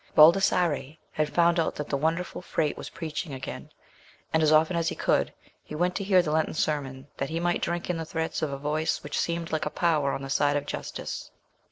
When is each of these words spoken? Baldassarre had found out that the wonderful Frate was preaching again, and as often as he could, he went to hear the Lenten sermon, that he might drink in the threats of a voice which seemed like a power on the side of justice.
Baldassarre 0.15 0.97
had 1.11 1.31
found 1.31 1.59
out 1.59 1.75
that 1.75 1.89
the 1.89 1.95
wonderful 1.95 2.41
Frate 2.41 2.75
was 2.75 2.89
preaching 2.89 3.35
again, 3.35 3.69
and 4.33 4.41
as 4.41 4.51
often 4.51 4.75
as 4.75 4.89
he 4.89 4.95
could, 4.95 5.31
he 5.63 5.75
went 5.75 5.93
to 5.97 6.03
hear 6.03 6.23
the 6.23 6.31
Lenten 6.31 6.55
sermon, 6.55 7.07
that 7.17 7.29
he 7.29 7.39
might 7.39 7.61
drink 7.61 7.87
in 7.87 7.97
the 7.97 8.03
threats 8.05 8.41
of 8.41 8.51
a 8.51 8.57
voice 8.57 9.03
which 9.03 9.19
seemed 9.19 9.51
like 9.51 9.67
a 9.67 9.69
power 9.69 10.11
on 10.13 10.23
the 10.23 10.29
side 10.31 10.57
of 10.57 10.65
justice. 10.65 11.29